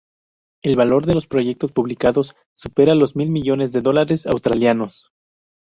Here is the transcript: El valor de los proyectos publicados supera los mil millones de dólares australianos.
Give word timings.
El 0.63 0.77
valor 0.77 1.05
de 1.05 1.13
los 1.13 1.27
proyectos 1.27 1.73
publicados 1.73 2.35
supera 2.55 2.95
los 2.95 3.15
mil 3.15 3.29
millones 3.29 3.71
de 3.71 3.83
dólares 3.83 4.25
australianos. 4.25 5.11